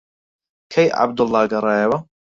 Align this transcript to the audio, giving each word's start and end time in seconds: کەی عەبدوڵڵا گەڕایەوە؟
کەی 0.71 0.87
عەبدوڵڵا 0.99 1.41
گەڕایەوە؟ 1.51 1.97